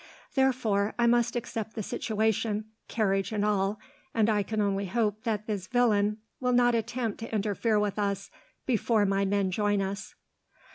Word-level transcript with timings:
Therefore, 0.33 0.95
I 0.97 1.05
must 1.05 1.35
accept 1.35 1.75
the 1.75 1.83
situation, 1.83 2.65
carriage 2.87 3.31
and 3.31 3.45
all, 3.45 3.79
and 4.15 4.31
I 4.31 4.41
can 4.41 4.59
only 4.59 4.87
hope 4.87 5.21
that 5.25 5.45
this 5.45 5.67
villain 5.67 6.17
will 6.39 6.53
not 6.53 6.73
attempt 6.73 7.19
to 7.19 7.31
interfere 7.31 7.79
with 7.79 7.99
us 7.99 8.31
before 8.65 9.05
my 9.05 9.25
men 9.25 9.51
join 9.51 9.79
us. 9.79 10.15